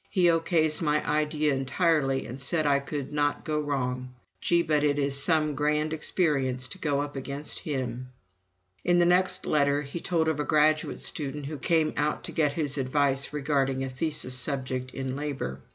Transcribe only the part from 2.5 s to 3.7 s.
I could not go